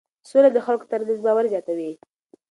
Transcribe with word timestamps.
سوله 0.29 0.49
د 0.53 0.59
خلکو 0.65 0.89
ترمنځ 0.91 1.19
باور 1.25 1.45
زیاتوي. 1.53 1.91